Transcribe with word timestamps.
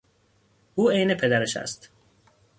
او 0.75 0.89
عین 0.89 1.13
پدرش 1.15 1.57
است. 1.57 1.89